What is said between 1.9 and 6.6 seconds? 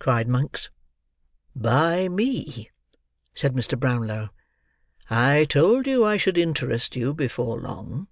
me," said Mr. Brownlow. "I told you I should